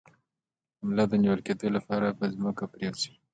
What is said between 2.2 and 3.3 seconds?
ځمکه پریوځئ